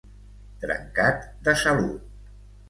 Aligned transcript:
Trencat 0.63 1.27
de 1.49 1.55
salut. 1.65 2.09